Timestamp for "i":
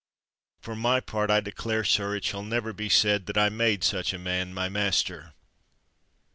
1.29-1.41, 3.37-3.49